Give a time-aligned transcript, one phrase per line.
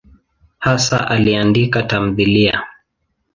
[0.65, 2.57] Hasa aliandika tamthiliya.